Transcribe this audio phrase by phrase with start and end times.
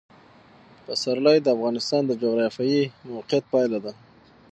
[0.85, 3.91] پسرلی د افغانستان د جغرافیایي موقیعت پایله ده.